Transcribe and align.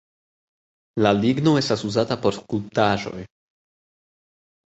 La 1.05 1.11
ligno 1.17 1.53
estas 1.61 1.83
uzata 1.89 2.17
por 2.23 2.39
skulptaĵoj. 2.39 3.21